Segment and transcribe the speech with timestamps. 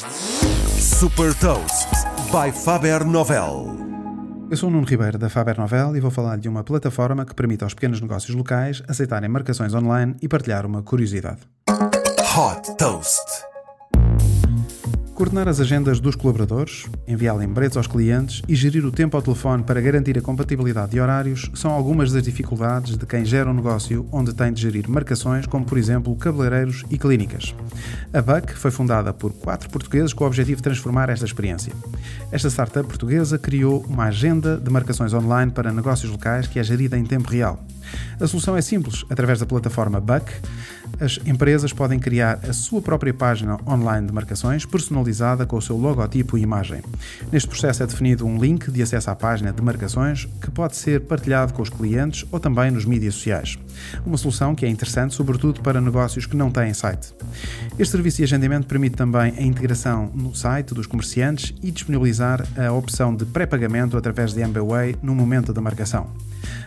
[0.00, 1.88] Super Toast
[2.32, 3.76] by Faber Novel.
[4.50, 7.34] Eu sou o Nuno Ribeiro da Faber Novel e vou falar de uma plataforma que
[7.34, 11.40] permite aos pequenos negócios locais aceitarem marcações online e partilhar uma curiosidade.
[11.68, 13.49] Hot Toast.
[15.20, 19.62] Coordenar as agendas dos colaboradores, enviar lembretes aos clientes e gerir o tempo ao telefone
[19.62, 24.08] para garantir a compatibilidade de horários são algumas das dificuldades de quem gera um negócio
[24.10, 27.54] onde tem de gerir marcações como, por exemplo, cabeleireiros e clínicas.
[28.14, 31.74] A Buck foi fundada por quatro portugueses com o objetivo de transformar esta experiência.
[32.32, 36.96] Esta startup portuguesa criou uma agenda de marcações online para negócios locais que é gerida
[36.96, 37.62] em tempo real.
[38.20, 39.04] A solução é simples.
[39.08, 40.30] Através da plataforma Buck,
[41.00, 45.76] as empresas podem criar a sua própria página online de marcações personalizada com o seu
[45.76, 46.82] logotipo e imagem.
[47.32, 51.00] Neste processo é definido um link de acesso à página de marcações que pode ser
[51.00, 53.58] partilhado com os clientes ou também nos mídias sociais.
[54.04, 57.14] Uma solução que é interessante, sobretudo para negócios que não têm site.
[57.78, 62.70] Este serviço de agendamento permite também a integração no site dos comerciantes e disponibilizar a
[62.72, 66.10] opção de pré-pagamento através de MBWay no momento da marcação.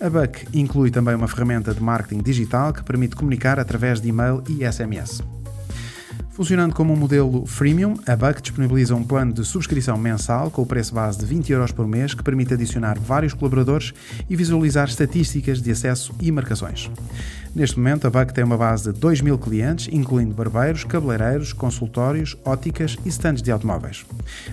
[0.00, 4.42] A Buck inclui também uma ferramenta de marketing digital que permite comunicar através de e-mail
[4.48, 5.22] e SMS.
[6.36, 10.66] Funcionando como um modelo freemium, a Buck disponibiliza um plano de subscrição mensal com o
[10.66, 13.94] preço base de 20 euros por mês que permite adicionar vários colaboradores
[14.28, 16.90] e visualizar estatísticas de acesso e marcações.
[17.54, 22.36] Neste momento, a Buck tem uma base de 2 mil clientes, incluindo barbeiros, cabeleireiros, consultórios,
[22.44, 24.04] óticas e stands de automóveis.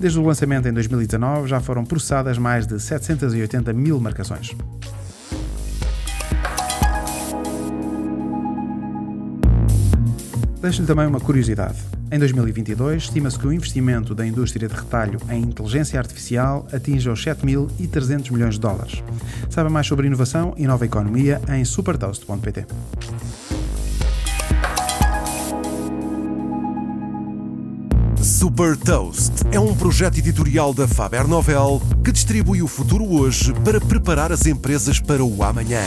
[0.00, 4.56] Desde o lançamento em 2019, já foram processadas mais de 780 mil marcações.
[10.66, 11.78] Deixo-lhe também uma curiosidade.
[12.10, 17.24] Em 2022, estima-se que o investimento da indústria de retalho em inteligência artificial atinge os
[17.24, 19.00] 7.300 milhões de dólares.
[19.48, 22.66] Saiba mais sobre inovação e nova economia em supertoast.pt.
[28.20, 33.80] Super Toast é um projeto editorial da Faber Novel que distribui o futuro hoje para
[33.80, 35.84] preparar as empresas para o amanhã.